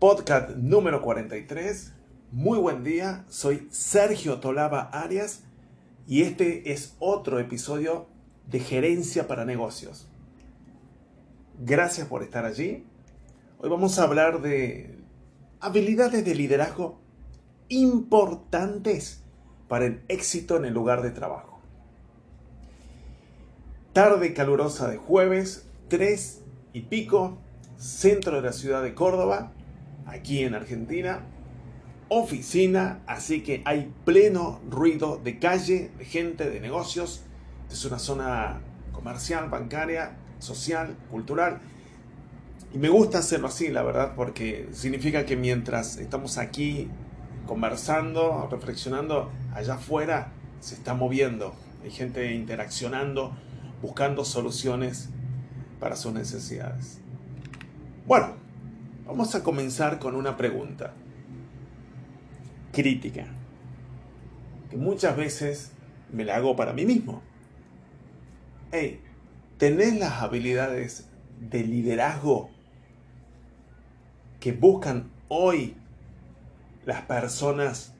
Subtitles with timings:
[0.00, 1.92] podcast número 43.
[2.32, 5.42] Muy buen día, soy Sergio Tolaba Arias
[6.06, 8.06] y este es otro episodio
[8.46, 10.08] de Gerencia para Negocios.
[11.58, 12.86] Gracias por estar allí.
[13.58, 14.98] Hoy vamos a hablar de
[15.60, 16.98] habilidades de liderazgo
[17.68, 19.22] importantes
[19.68, 21.60] para el éxito en el lugar de trabajo.
[23.92, 26.40] Tarde calurosa de jueves, 3
[26.72, 27.36] y pico,
[27.76, 29.52] centro de la ciudad de Córdoba,
[30.10, 31.20] aquí en Argentina,
[32.08, 37.22] oficina, así que hay pleno ruido de calle, de gente, de negocios.
[37.70, 38.60] Es una zona
[38.92, 41.60] comercial, bancaria, social, cultural.
[42.74, 46.88] Y me gusta hacerlo así, la verdad, porque significa que mientras estamos aquí
[47.46, 51.54] conversando, reflexionando, allá afuera se está moviendo.
[51.82, 53.32] Hay gente interaccionando,
[53.82, 55.08] buscando soluciones
[55.78, 57.00] para sus necesidades.
[58.06, 58.39] Bueno,
[59.10, 60.94] vamos a comenzar con una pregunta
[62.70, 63.26] crítica,
[64.70, 65.72] que muchas veces
[66.12, 67.20] me la hago para mí mismo.
[68.70, 69.00] Hey,
[69.58, 71.08] ¿tenés las habilidades
[71.40, 72.50] de liderazgo
[74.38, 75.74] que buscan hoy
[76.86, 77.92] las personas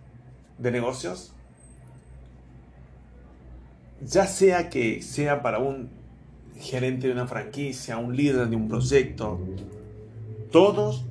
[0.59, 1.35] de negocios?
[4.01, 5.91] Ya sea que sea para un
[6.57, 9.41] gerente de una franquicia, un líder de un proyecto,
[10.51, 11.05] todos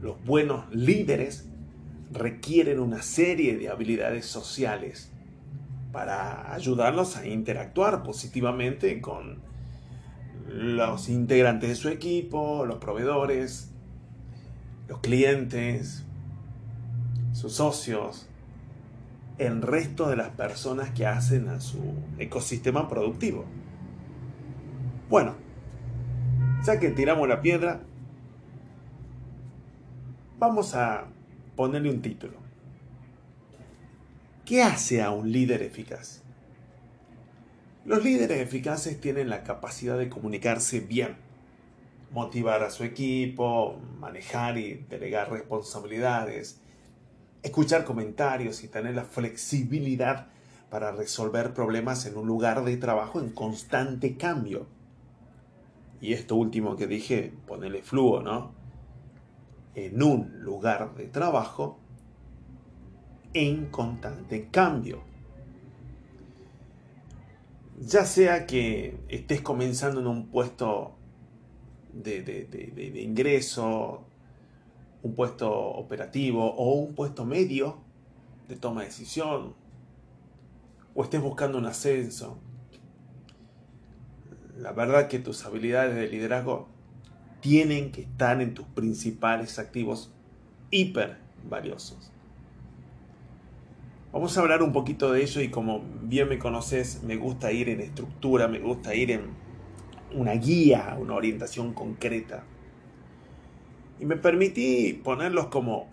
[0.00, 1.48] los buenos líderes
[2.12, 5.12] requieren una serie de habilidades sociales
[5.92, 9.40] para ayudarlos a interactuar positivamente con
[10.48, 13.70] los integrantes de su equipo, los proveedores,
[14.88, 16.04] los clientes,
[17.32, 18.26] sus socios,
[19.36, 23.44] el resto de las personas que hacen a su ecosistema productivo.
[25.08, 25.36] Bueno,
[26.64, 27.82] ya que tiramos la piedra,
[30.38, 31.06] vamos a
[31.56, 32.34] ponerle un título.
[34.44, 36.22] ¿Qué hace a un líder eficaz?
[37.84, 41.16] Los líderes eficaces tienen la capacidad de comunicarse bien,
[42.12, 46.60] motivar a su equipo, manejar y delegar responsabilidades,
[47.42, 50.28] escuchar comentarios y tener la flexibilidad
[50.70, 54.66] para resolver problemas en un lugar de trabajo en constante cambio.
[56.00, 58.57] Y esto último que dije, ponerle flujo, ¿no?
[59.80, 61.78] En un lugar de trabajo
[63.32, 65.04] en constante cambio.
[67.78, 70.96] Ya sea que estés comenzando en un puesto
[71.92, 74.04] de, de ingreso,
[75.04, 77.78] un puesto operativo o un puesto medio
[78.48, 79.54] de toma de decisión,
[80.92, 82.40] o estés buscando un ascenso,
[84.56, 86.77] la verdad que tus habilidades de liderazgo
[87.40, 90.10] tienen que estar en tus principales activos
[90.70, 91.18] hiper
[91.48, 92.10] valiosos.
[94.12, 97.68] Vamos a hablar un poquito de ello y como bien me conoces, me gusta ir
[97.68, 99.22] en estructura, me gusta ir en
[100.14, 102.44] una guía, una orientación concreta.
[104.00, 105.88] Y me permití ponerlos como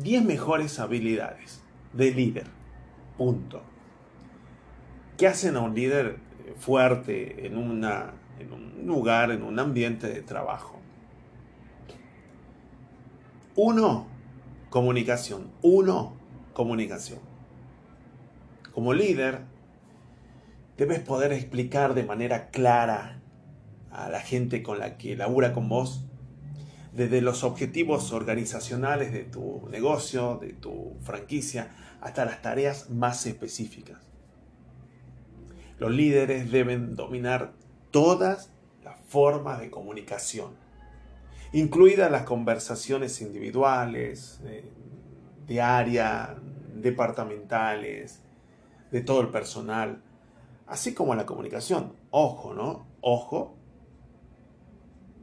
[0.00, 1.62] 10 mejores habilidades
[1.92, 2.46] de líder.
[3.16, 3.62] Punto.
[5.16, 6.18] ¿Qué hacen a un líder
[6.58, 10.78] fuerte en, una, en un lugar, en un ambiente de trabajo?
[13.54, 14.06] Uno,
[14.70, 15.50] comunicación.
[15.62, 16.16] Uno,
[16.52, 17.20] comunicación.
[18.72, 19.40] Como líder,
[20.76, 23.20] debes poder explicar de manera clara
[23.90, 26.06] a la gente con la que labura con vos,
[26.94, 31.70] desde los objetivos organizacionales de tu negocio, de tu franquicia,
[32.00, 33.98] hasta las tareas más específicas.
[35.78, 37.52] Los líderes deben dominar
[37.92, 38.50] todas
[38.82, 40.50] las formas de comunicación,
[41.52, 44.64] incluidas las conversaciones individuales, eh,
[45.46, 46.36] de área,
[46.74, 48.20] departamentales,
[48.90, 50.02] de todo el personal,
[50.66, 51.92] así como la comunicación.
[52.10, 52.86] Ojo, ¿no?
[53.00, 53.56] Ojo.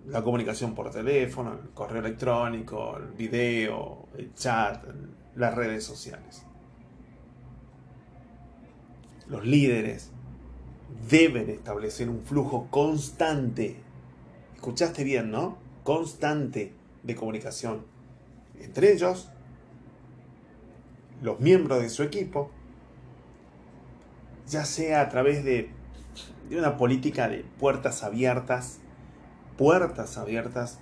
[0.06, 4.84] La comunicación por teléfono, el correo electrónico, el video, el chat,
[5.36, 6.46] las redes sociales.
[9.28, 10.12] Los líderes
[11.10, 13.78] deben establecer un flujo constante.
[14.56, 15.58] Escuchaste bien, ¿no?
[15.84, 18.00] Constante de comunicación
[18.62, 19.30] entre ellos,
[21.22, 22.52] los miembros de su equipo,
[24.48, 25.70] ya sea a través de,
[26.52, 28.80] una política de puertas abiertas,
[29.58, 30.80] puertas abiertas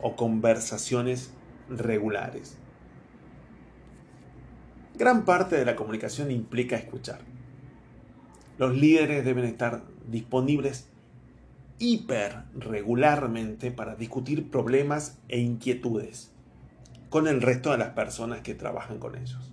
[0.00, 1.30] o conversaciones
[1.68, 2.56] regulares.
[4.96, 7.20] Gran parte de la comunicación implica escuchar.
[8.58, 10.88] Los líderes deben estar disponibles
[11.78, 16.32] hiper regularmente para discutir problemas e inquietudes
[17.10, 19.52] con el resto de las personas que trabajan con ellos.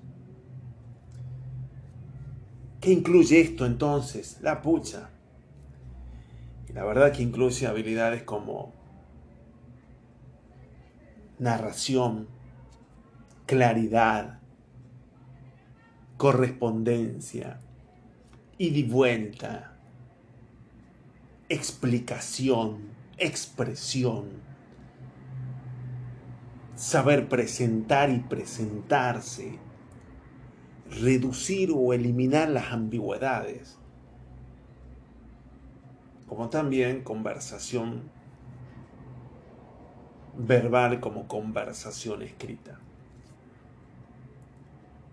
[2.79, 4.39] ¿Qué incluye esto entonces?
[4.41, 5.09] La pucha.
[6.73, 8.73] La verdad que incluye habilidades como
[11.37, 12.27] narración,
[13.45, 14.39] claridad,
[16.17, 17.59] correspondencia,
[18.67, 19.73] y vuelta,
[21.49, 24.29] explicación, expresión,
[26.75, 29.57] saber presentar y presentarse,
[30.91, 33.79] reducir o eliminar las ambigüedades,
[36.27, 38.11] como también conversación
[40.37, 42.79] verbal como conversación escrita.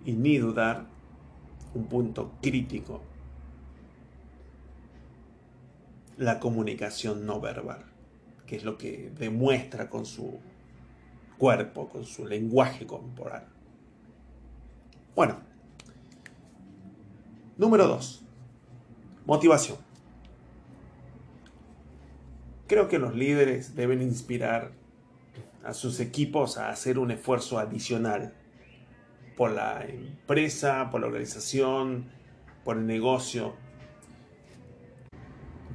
[0.05, 0.85] Y ni dudar,
[1.75, 3.08] un punto crítico
[6.19, 7.85] la comunicación no verbal,
[8.47, 10.41] que es lo que demuestra con su
[11.39, 13.47] cuerpo, con su lenguaje corporal.
[15.15, 15.39] Bueno,
[17.57, 18.25] número dos,
[19.25, 19.79] motivación.
[22.67, 24.73] Creo que los líderes deben inspirar
[25.65, 28.35] a sus equipos a hacer un esfuerzo adicional
[29.37, 32.07] por la empresa, por la organización,
[32.65, 33.55] por el negocio,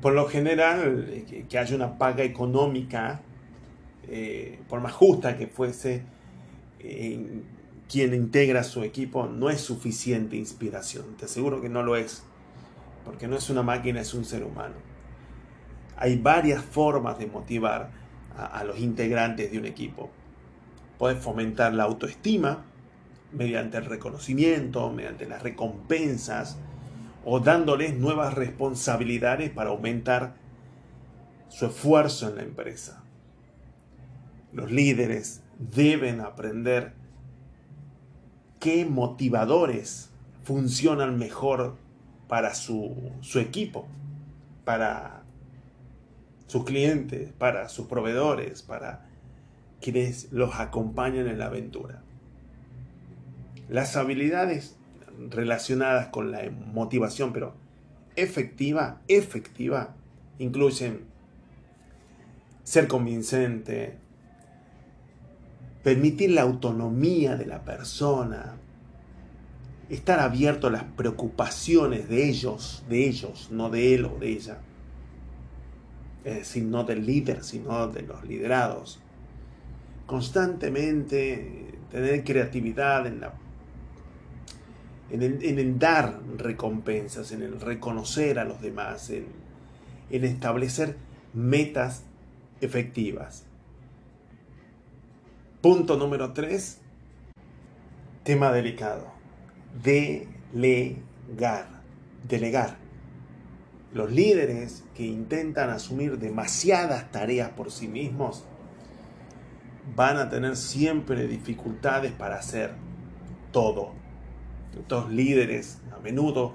[0.04, 3.22] por lo general, eh, que, haya una paga económica,
[4.10, 6.04] eh, por más justa que fuese,
[7.88, 11.16] quien integra su equipo, no es suficiente inspiración.
[11.18, 12.24] Te aseguro que no lo es,
[13.06, 14.76] porque no es una máquina, es un ser humano.
[15.96, 17.92] Hay varias formas de motivar
[18.36, 20.10] a, a los integrantes de un equipo.
[20.98, 22.66] Puedes fomentar la autoestima
[23.32, 26.58] mediante el reconocimiento, mediante las recompensas,
[27.26, 30.36] o dándoles nuevas responsabilidades para aumentar
[31.50, 33.04] su esfuerzo en la empresa.
[34.52, 36.94] Los líderes deben aprender
[38.60, 40.10] qué motivadores
[40.44, 41.76] funcionan mejor
[42.28, 43.88] para su, equipo,
[44.66, 45.24] para
[46.48, 49.06] sus clientes, para sus proveedores, para
[49.82, 52.02] quienes los acompañan en la aventura.
[53.70, 54.78] Las habilidades
[55.30, 57.56] relacionadas con la motivación, pero
[58.16, 59.96] efectiva, efectiva,
[60.40, 61.02] incluyen
[62.64, 63.98] ser convincente,
[65.84, 68.56] permitir la autonomía de la persona,
[69.90, 74.60] estar abierto a las preocupaciones de ellos, de ellos, no de él o de ella.
[76.24, 79.02] Es decir, no del líder, sino de los liderados.
[80.06, 83.34] Constantemente tener creatividad en la
[85.10, 85.22] en
[85.60, 89.28] el, dar recompensas, en el reconocer a los demás, en,
[90.10, 90.98] en establecer
[91.34, 92.04] metas
[92.62, 93.46] efectivas.
[95.62, 96.80] Punto número tres,
[98.24, 99.12] tema delicado.
[99.84, 101.68] Delegar.
[102.28, 102.78] Delegar.
[103.94, 108.44] Los líderes que intentan asumir demasiadas tareas por sí mismos
[109.96, 112.74] van a tener siempre dificultades para hacer
[113.52, 114.03] todo.
[114.80, 116.54] Estos líderes a menudo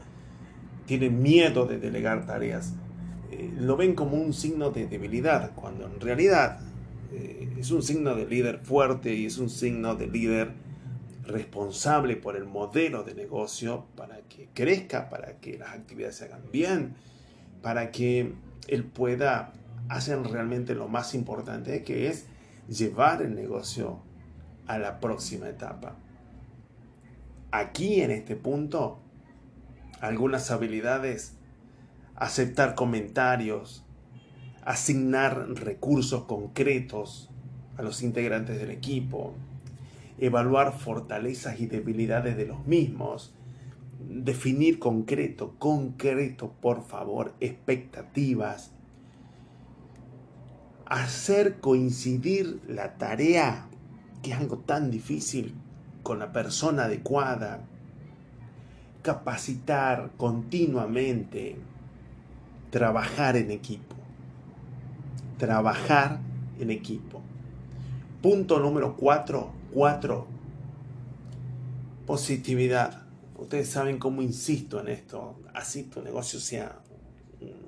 [0.87, 2.75] tienen miedo de delegar tareas.
[3.31, 6.61] Eh, lo ven como un signo de debilidad, cuando en realidad
[7.13, 10.53] eh, es un signo de líder fuerte y es un signo de líder
[11.25, 16.43] responsable por el modelo de negocio para que crezca, para que las actividades se hagan
[16.51, 16.95] bien,
[17.61, 18.33] para que
[18.67, 19.53] él pueda
[19.91, 22.27] hacer realmente lo más importante que es
[22.69, 24.01] llevar el negocio
[24.67, 25.97] a la próxima etapa
[27.51, 29.01] aquí en este punto
[30.01, 31.37] algunas habilidades,
[32.15, 33.85] aceptar comentarios,
[34.65, 37.31] asignar recursos concretos
[37.77, 39.35] a los integrantes del equipo,
[40.19, 43.35] evaluar fortalezas y debilidades de los mismos,
[44.01, 48.73] definir concreto, concreto, por favor, expectativas,
[50.87, 53.69] hacer coincidir la tarea,
[54.23, 55.55] que es algo tan difícil,
[56.09, 57.61] con la persona adecuada,
[59.03, 61.57] capacitar continuamente,
[62.71, 63.95] trabajar en equipo.
[65.37, 66.19] Trabajar
[66.59, 67.21] en equipo.
[68.23, 70.27] Punto número cuatro, cuatro.
[72.07, 73.03] Positividad.
[73.37, 75.39] Ustedes saben cómo insisto en esto.
[75.53, 76.81] Así tu negocio sea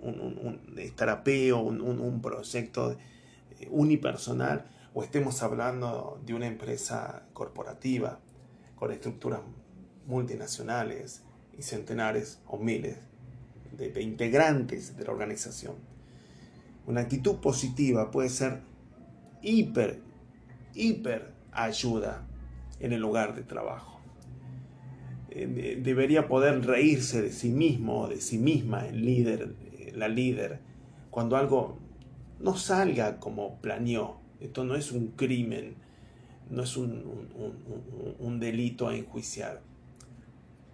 [0.00, 2.96] un, un, un, un proyecto
[3.68, 8.18] unipersonal o estemos hablando de una empresa corporativa
[8.80, 9.40] con estructuras
[10.06, 11.22] multinacionales
[11.56, 12.96] y centenares o miles
[13.76, 15.74] de, integrantes de la organización.
[16.86, 18.60] Una actitud positiva puede ser
[19.42, 20.00] hiper,
[20.74, 22.26] hiper ayuda
[22.80, 24.00] en el lugar de trabajo.
[25.28, 29.54] Eh, debería poder reírse de sí mismo o de sí misma el líder,
[29.94, 30.58] la líder,
[31.10, 31.78] cuando algo
[32.40, 34.18] no salga como planeó.
[34.40, 35.74] Esto no es un crimen,
[36.50, 39.62] no es un, delito a enjuiciar.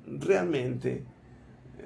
[0.07, 1.05] Realmente,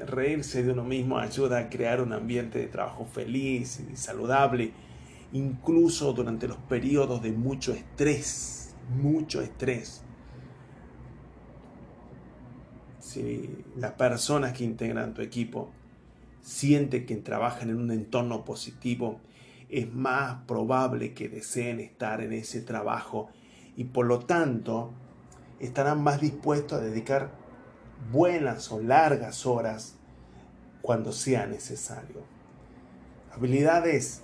[0.06, 4.72] reírse de uno mismo ayuda a crear un ambiente de trabajo feliz y saludable,
[5.32, 10.02] incluso durante los periodos de mucho estrés, mucho estrés.
[13.00, 15.70] Si las personas que integran tu equipo
[16.42, 19.20] sienten que trabajan en un entorno positivo,
[19.68, 23.30] es más probable que deseen estar en ese trabajo
[23.80, 24.90] y por lo tanto
[25.58, 27.30] estarán más dispuestos a dedicar
[28.12, 29.94] buenas o largas horas
[30.82, 32.22] cuando sea necesario.
[33.32, 34.20] Habilidades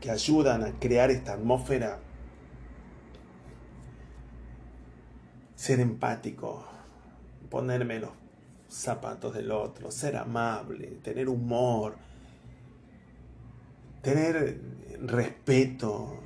[0.00, 1.98] que ayudan a crear esta atmósfera.
[5.54, 6.64] Ser empático,
[7.50, 8.12] ponerme los
[8.70, 11.98] zapatos del otro, ser amable, tener humor,
[14.00, 14.62] tener
[15.02, 16.25] respeto,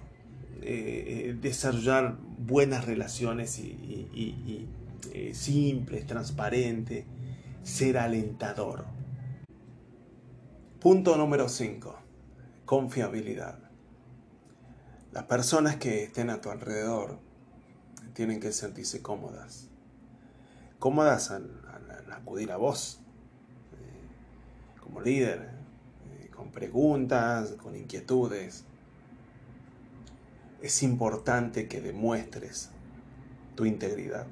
[0.72, 4.68] eh, eh, desarrollar buenas relaciones y,
[5.12, 7.06] eh, simples, transparentes,
[7.64, 8.84] ser alentador.
[10.78, 11.98] Punto número 5.
[12.64, 13.58] Confiabilidad.
[15.10, 17.18] Las personas que estén a tu alrededor
[18.14, 19.70] tienen que sentirse cómodas.
[20.78, 21.50] Cómodas al,
[22.12, 23.00] acudir a vos
[24.80, 25.50] como líder,
[26.32, 28.66] con preguntas, con inquietudes.
[30.62, 32.70] Es importante que demuestres
[33.54, 34.26] tu integridad.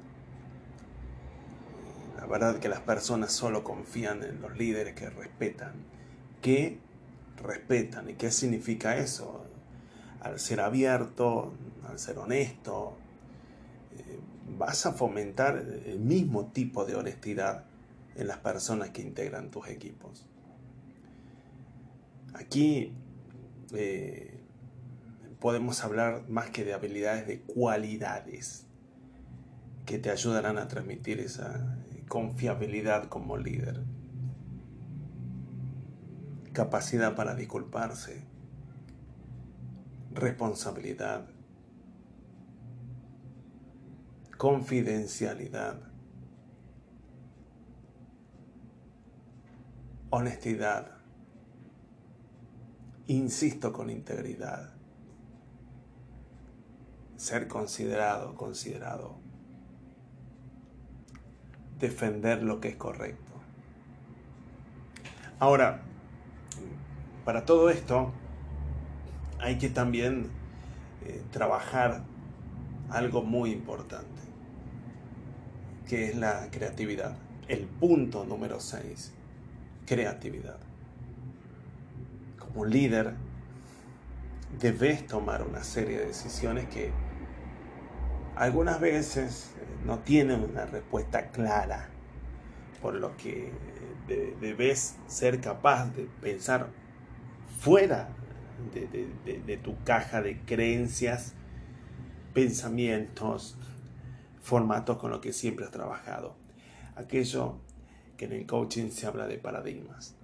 [2.17, 5.73] La verdad que las personas solo confían en los líderes que respetan.
[6.41, 6.77] ¿Qué
[7.41, 8.09] respetan?
[8.09, 9.45] ¿Y qué significa eso?
[10.21, 11.53] Al ser abierto,
[11.87, 12.97] al ser honesto,
[13.97, 14.19] eh,
[14.57, 17.63] vas a fomentar el mismo tipo de honestidad
[18.15, 20.25] en las personas que integran tus equipos.
[22.33, 22.91] Aquí
[23.73, 24.38] eh,
[25.39, 28.65] podemos hablar más que de habilidades, de cualidades
[29.85, 31.77] que te ayudarán a transmitir esa
[32.07, 33.83] confiabilidad como líder.
[36.53, 38.23] Capacidad para disculparse.
[40.11, 41.27] Responsabilidad.
[44.37, 45.81] Confidencialidad.
[50.11, 50.99] Honestidad
[53.09, 54.71] insisto con integridad,
[57.19, 59.17] ser considerado, considerado,
[61.77, 63.33] defender lo que es correcto.
[65.37, 65.81] Ahora,
[67.25, 68.13] para todo esto
[69.39, 70.29] hay que también
[71.05, 72.03] eh, trabajar
[72.89, 74.21] algo muy importante,
[75.89, 77.17] que es la creatividad.
[77.49, 79.11] El punto número 6,
[79.85, 80.57] creatividad
[82.39, 83.13] como líder
[84.59, 86.91] debes tomar una serie de decisiones que
[88.39, 91.89] algunas veces eh, no tienen una respuesta clara,
[92.81, 93.51] por lo que
[94.07, 96.67] eh, debes ser capaz de pensar
[97.59, 98.09] fuera
[98.73, 101.33] de, de tu caja de creencias,
[102.33, 103.57] pensamientos,
[104.41, 106.37] formatos con los que siempre has trabajado.
[106.95, 107.59] Aquello
[108.15, 110.15] que en el coaching se habla de paradigmas.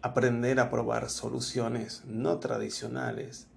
[0.00, 3.48] aprender a probar soluciones no tradicionales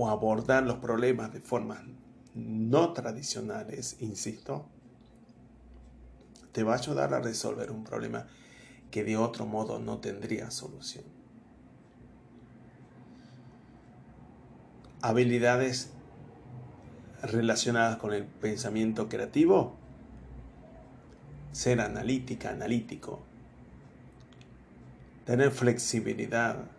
[0.00, 1.80] o abordar los problemas de formas
[2.32, 4.64] no tradicionales, insisto,
[6.52, 8.28] te va a ayudar a resolver un problema
[8.92, 11.04] que de otro modo no tendría solución.
[15.02, 15.90] Habilidades
[17.20, 19.74] relacionadas con el pensamiento creativo,
[21.50, 23.18] ser analítica, analítico,
[25.24, 26.70] tener flexibilidad,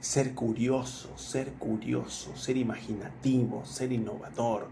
[0.00, 4.68] ser curioso, ser curioso, ser imaginativo, ser innovador,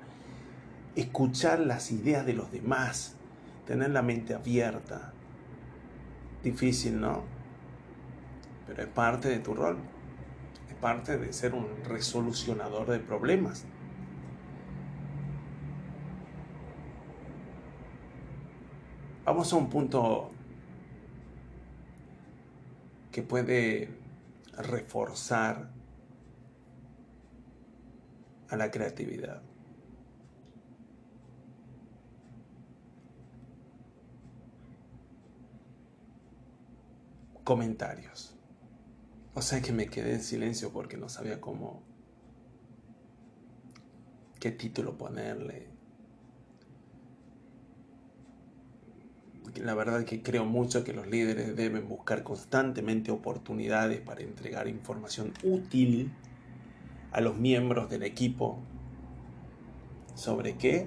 [0.96, 3.14] escuchar las ideas de los demás,
[3.66, 5.12] tener la mente abierta.
[6.42, 7.24] Difícil, ¿no?
[8.66, 9.78] Pero es parte de tu rol,
[10.68, 13.66] es parte de ser un resolucionador de problemas.
[19.26, 20.30] Vamos a un punto
[23.12, 23.97] que puede
[24.58, 25.70] reforzar
[28.48, 29.42] a la creatividad.
[37.44, 38.36] Comentarios.
[39.34, 41.82] O sea que me quedé en silencio porque no sabía cómo,
[44.40, 45.77] qué título ponerle,
[49.60, 55.32] La verdad que creo mucho que los líderes deben buscar constantemente oportunidades para entregar información
[55.42, 56.12] útil
[57.10, 58.58] a los miembros del equipo.
[60.14, 60.86] ¿Sobre qué?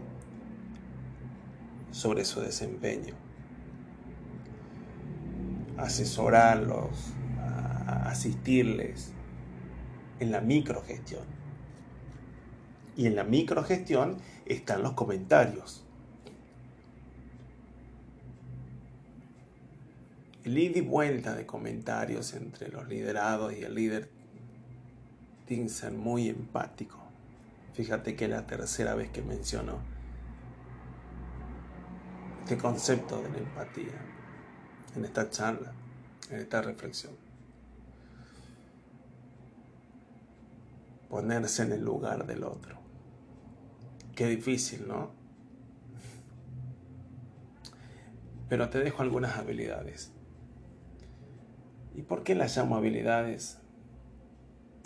[1.92, 3.16] Sobre su desempeño.
[5.78, 7.14] Asesorarlos,
[8.06, 9.12] asistirles
[10.20, 11.24] en la microgestión.
[12.96, 15.86] Y en la microgestión están los comentarios.
[20.44, 24.10] El ida y vuelta de comentarios entre los liderados y el líder
[25.68, 26.98] ser muy empático.
[27.74, 29.80] Fíjate que es la tercera vez que menciono
[32.44, 33.94] este concepto de la empatía
[34.96, 35.74] en esta charla,
[36.30, 37.14] en esta reflexión.
[41.10, 42.80] ponerse en el lugar del otro.
[44.16, 45.12] Qué difícil, ¿no?
[48.48, 50.14] Pero te dejo algunas habilidades.
[51.96, 53.58] ¿Y por qué las llamo habilidades?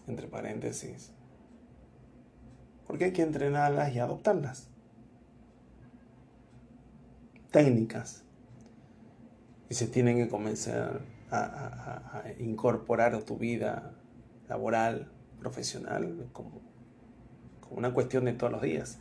[0.08, 1.12] Entre paréntesis.
[2.88, 4.68] Porque hay que entrenarlas y adoptarlas.
[7.52, 8.24] Técnicas.
[9.70, 13.94] Y se tienen que comenzar a, incorporar a tu vida
[14.48, 16.62] laboral, profesional como,
[17.62, 19.00] como una cuestión de todos los días,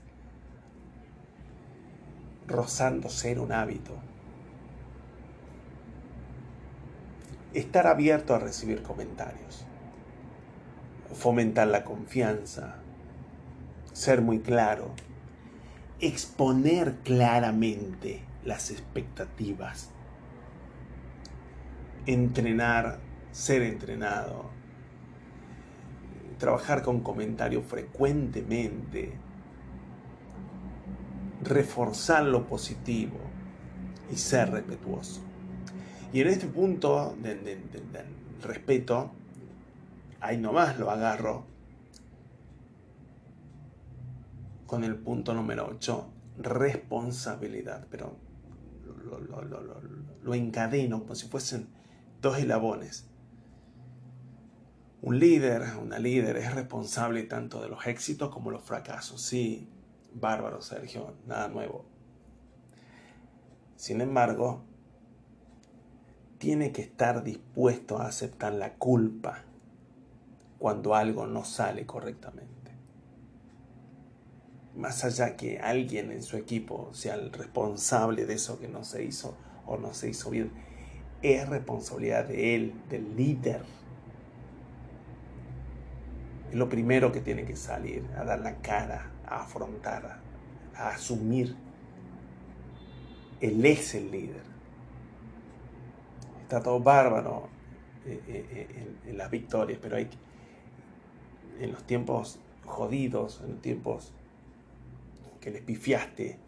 [2.47, 3.93] rozando ser un hábito.
[7.55, 9.65] Estar abierto a recibir comentarios,
[11.15, 12.77] fomentar la confianza,
[13.93, 14.91] ser muy claro,
[16.01, 19.91] exponer claramente las expectativas,
[22.07, 22.99] entrenar,
[23.31, 24.51] ser entrenado,
[26.39, 29.13] trabajar con comentarios frecuentemente,
[31.43, 33.19] reforzar lo positivo
[34.11, 35.21] y ser respetuoso.
[36.15, 37.59] Y en este punto del
[38.41, 39.11] respeto,
[40.21, 41.45] ahí nomás lo agarro
[44.69, 46.07] con el punto número 8,
[46.39, 48.15] responsabilidad, pero
[49.07, 49.19] lo,
[50.23, 51.67] lo encadeno como si fuesen
[52.23, 53.09] dos eslabones.
[55.03, 59.21] Un líder, una líder es responsable tanto de los éxitos como los fracasos.
[59.21, 59.69] Sí,
[60.13, 61.85] bárbaro, Sergio, nada nuevo.
[63.75, 64.63] Sin embargo,
[66.39, 69.43] tiene que estar dispuesto a aceptar la culpa
[70.59, 72.53] cuando algo no sale correctamente.
[74.77, 79.05] Más allá que alguien en su equipo sea el responsable de eso que no se
[79.05, 80.51] hizo o no se hizo bien,
[81.23, 83.63] es responsabilidad de él, del líder
[86.55, 90.21] es lo primero que tiene que salir, a dar la cara, a afrontar,
[90.77, 91.57] a asumir.
[93.41, 94.54] Él es el líder.
[96.63, 97.49] Todo bárbaro
[98.07, 100.09] eh, eh, eh, en, las victorias, pero hay
[101.61, 104.13] en los tiempos jodidos, en los tiempos
[105.41, 106.39] que les pifiaste,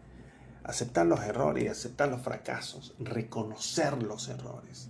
[0.63, 4.89] aceptar los errores y aceptar los fracasos, reconocer los errores.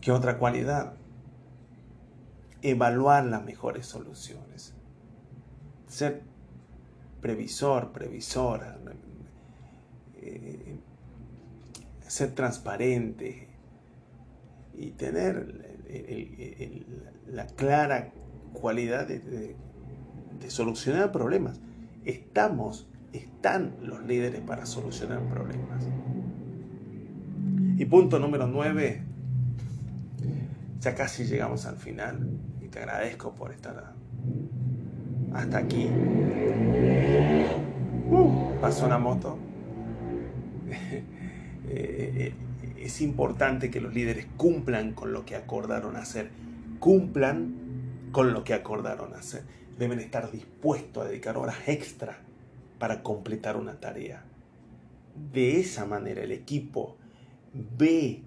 [0.00, 0.94] ¿Qué otra cualidad?
[2.62, 4.74] evaluar las mejores soluciones.
[5.86, 6.22] Ser
[7.20, 8.78] previsor, previsora,
[12.08, 13.48] ser transparente
[14.74, 15.76] y tener
[17.26, 18.12] la clara
[18.52, 19.56] cualidad de,
[20.48, 21.60] solucionar problemas.
[22.04, 25.84] Estamos, están los líderes para solucionar problemas.
[27.78, 29.02] Y punto número nueve,
[30.80, 32.38] ya casi llegamos al final
[32.76, 33.94] te agradezco por estar
[35.32, 35.88] hasta aquí.
[38.10, 39.38] Uh, pasó una moto.
[41.76, 46.30] Eh, eh, es importante que los líderes cumplan con lo que acordaron hacer.
[46.80, 47.54] Cumplan
[48.12, 49.42] con lo que acordaron hacer.
[49.78, 52.18] Deben estar dispuestos a dedicar horas extra
[52.78, 54.24] para completar una tarea.
[55.32, 56.96] De esa manera el equipo
[57.52, 58.22] ve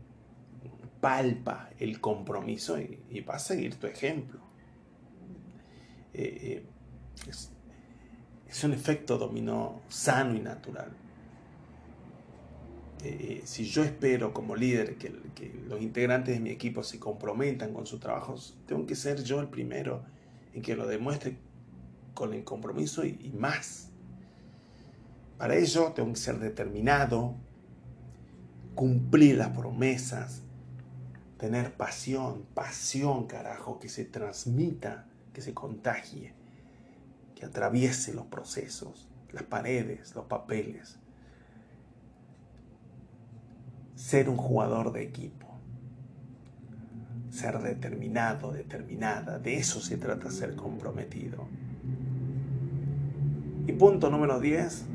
[1.01, 4.39] palpa el compromiso y, va a seguir tu ejemplo.
[6.13, 6.63] Eh,
[7.27, 10.91] es, un efecto dominó sano y natural.
[13.03, 15.09] Eh, si yo espero como líder que,
[15.67, 19.47] los integrantes de mi equipo se comprometan con sus trabajos, tengo que ser yo el
[19.47, 20.03] primero
[20.53, 21.37] en que lo demuestre
[22.13, 23.89] con el compromiso y más.
[25.37, 27.35] Para ello tengo que ser determinado,
[28.75, 30.41] cumplir las promesas,
[31.37, 36.33] tener pasión, pasión, carajo, que se transmita, que se contagie,
[37.35, 40.98] que atraviese los procesos, las paredes, los papeles.
[43.99, 45.45] Ser un jugador de equipo,
[47.29, 51.45] ser determinado, determinada, de eso se trata ser comprometido.
[53.67, 54.85] Y punto número 10,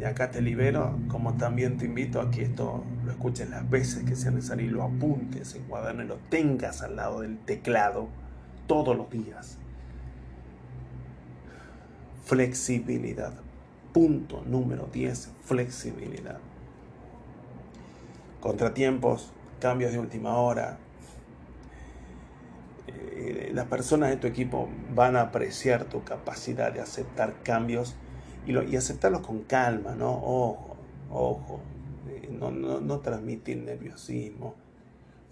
[0.00, 4.04] y acá te libero, como también te invito a que esto lo escuches las veces
[4.04, 8.08] que sea necesario y lo apuntes en cuaderno y lo tengas al lado del teclado
[8.66, 9.58] todos los días.
[12.24, 13.34] Flexibilidad.
[13.92, 16.40] Punto número 10, flexibilidad.
[18.44, 20.76] Contratiempos, cambios de última hora.
[22.86, 27.96] Eh, las personas de tu equipo van a apreciar tu capacidad de aceptar cambios
[28.46, 30.12] y, aceptarlos con calma, ¿no?
[30.12, 30.76] Ojo,
[31.08, 31.60] ojo,
[32.10, 34.56] eh, no, no, transmitir nerviosismo,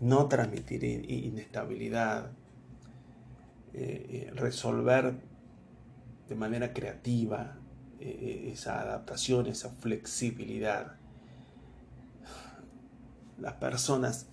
[0.01, 2.31] no transmitir inestabilidad,
[3.75, 5.17] eh, resolver
[6.31, 7.59] de manera creativa
[8.01, 11.02] esa adaptación, esa flexibilidad.
[13.43, 14.27] Las personas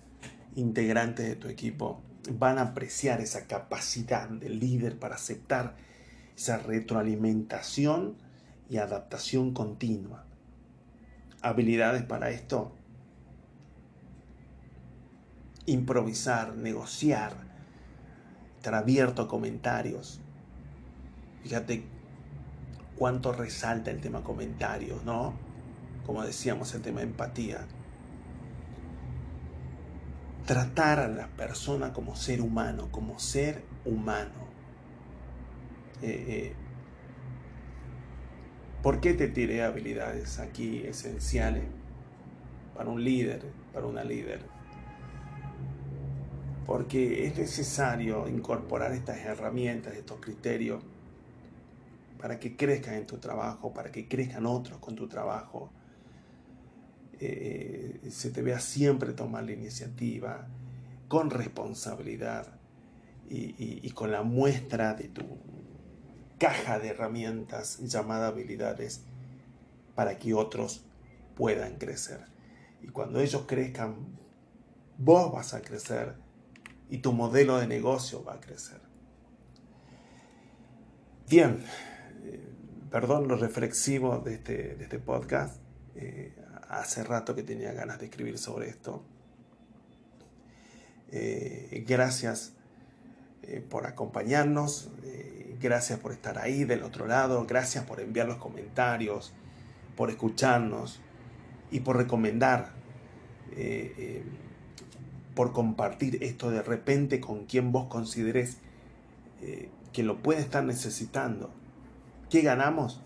[0.54, 2.00] integrantes de tu equipo
[2.38, 5.74] van a apreciar esa capacidad del líder para aceptar
[6.36, 8.14] esa retroalimentación
[8.68, 10.26] y adaptación continua.
[11.42, 12.72] Habilidades para esto.
[15.66, 17.32] Improvisar, negociar,
[18.58, 20.20] estar abierto a comentarios.
[21.42, 21.82] Fíjate
[22.94, 25.34] cuánto resalta el tema comentarios, ¿no?
[26.06, 27.66] Como decíamos, el tema empatía.
[30.50, 34.48] Tratar a la persona como ser humano, como ser humano.
[36.02, 36.54] Eh, eh,
[38.82, 41.62] ¿Por qué te tiré habilidades aquí esenciales
[42.74, 44.40] para un líder, para una líder?
[46.66, 50.82] Porque es necesario incorporar estas herramientas, estos criterios,
[52.20, 55.70] para que crezcan en tu trabajo, para que crezcan otros con tu trabajo.
[57.20, 60.48] Eh, se te vea siempre tomar la iniciativa
[61.08, 62.58] con responsabilidad
[63.32, 65.22] y con la muestra de tu
[66.40, 69.04] caja de herramientas llamada habilidades
[69.94, 70.84] para que otros
[71.36, 72.24] puedan crecer.
[72.82, 74.18] Y cuando ellos crezcan,
[74.96, 76.14] vos vas a crecer
[76.88, 78.80] y tu modelo de negocio va a crecer.
[81.28, 81.62] Bien,
[82.24, 82.40] eh,
[82.90, 85.60] perdón lo reflexivo de este, de este podcast.
[85.94, 86.34] Eh,
[86.70, 89.02] hace rato que tenía ganas de escribir sobre esto.
[91.12, 92.52] Eh, gracias
[93.68, 94.90] por acompañarnos.
[95.60, 97.44] Gracias por estar ahí del otro lado.
[97.46, 99.34] Gracias por enviar los comentarios,
[99.94, 101.00] por escucharnos
[101.70, 102.72] y por recomendar,
[103.52, 104.22] eh, eh,
[105.34, 108.56] por compartir esto de repente con quien vos consideres
[109.42, 111.50] eh, que lo puede estar necesitando.
[112.30, 113.02] ¿Qué ganamos?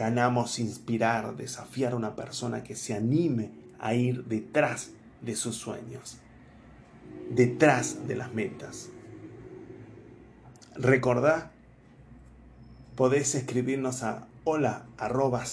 [0.00, 6.16] Ganamos inspirar, desafiar a una persona que se anime a ir detrás de sus sueños,
[7.28, 8.88] detrás de las metas.
[10.74, 11.52] Recordá,
[12.96, 15.44] podés escribirnos a hola arroba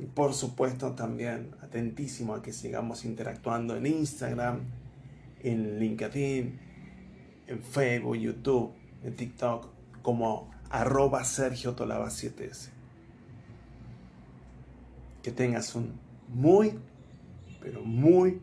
[0.00, 4.62] y por supuesto también atentísimo a que sigamos interactuando en Instagram,
[5.44, 6.58] en LinkedIn,
[7.46, 8.72] en Facebook, YouTube,
[9.04, 9.68] en TikTok
[10.02, 12.70] como arroba Sergio Tolaba 7S.
[15.22, 16.78] Que tengas un muy,
[17.60, 18.40] pero muy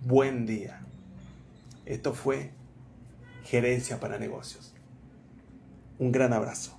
[0.00, 0.80] buen día.
[1.84, 2.52] Esto fue
[3.44, 4.72] Gerencia para Negocios.
[5.98, 6.78] Un gran abrazo.